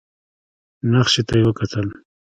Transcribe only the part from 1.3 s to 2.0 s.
يې وکتل.